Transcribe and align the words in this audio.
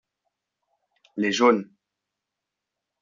Les 1.15 1.31
jaunes. 1.31 1.69